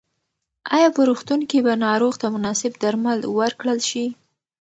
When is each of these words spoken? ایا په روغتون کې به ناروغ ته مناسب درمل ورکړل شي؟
ایا 0.75 0.87
په 0.95 1.01
روغتون 1.09 1.41
کې 1.49 1.59
به 1.65 1.73
ناروغ 1.85 2.13
ته 2.21 2.27
مناسب 2.35 2.71
درمل 2.83 3.19
ورکړل 3.39 3.79
شي؟ 3.89 4.05